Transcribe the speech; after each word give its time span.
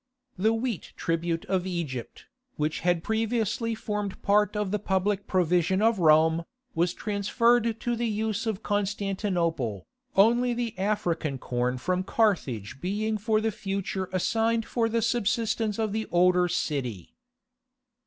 The 0.35 0.51
wheat 0.51 0.93
tribute 0.97 1.45
of 1.45 1.67
Egypt, 1.67 2.25
which 2.55 2.79
had 2.79 3.03
previously 3.03 3.75
formed 3.75 4.19
part 4.23 4.55
of 4.55 4.71
the 4.71 4.79
public 4.79 5.27
provision 5.27 5.79
of 5.79 5.99
Rome, 5.99 6.43
was 6.73 6.95
transferred 6.95 7.79
to 7.79 7.95
the 7.95 8.07
use 8.07 8.47
of 8.47 8.63
Constantinople, 8.63 9.85
only 10.15 10.55
the 10.55 10.75
African 10.79 11.37
corn 11.37 11.77
from 11.77 12.01
Carthage 12.01 12.81
being 12.81 13.19
for 13.19 13.39
the 13.39 13.51
future 13.51 14.09
assigned 14.11 14.65
for 14.65 14.89
the 14.89 15.03
subsistence 15.03 15.77
of 15.77 15.93
the 15.93 16.07
older 16.09 16.47
city. 16.47 17.13